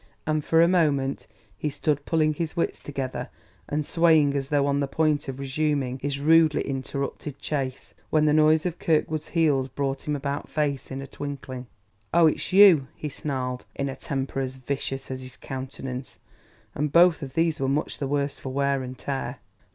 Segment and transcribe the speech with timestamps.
[0.25, 3.29] And for a moment he stood pulling his wits together
[3.69, 8.33] and swaying as though on the point of resuming his rudely interrupted chase; when the
[8.33, 11.67] noise of Kirkwood's heels brought him about face in a twinkling.
[12.15, 16.17] "Ow, it's you, eh!" he snarled in a temper as vicious as his countenance;
[16.73, 19.37] and both of these were much the worse for wear and tear.